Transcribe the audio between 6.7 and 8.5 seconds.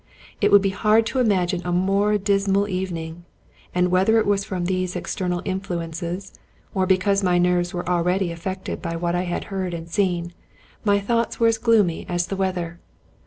or because my nerves were already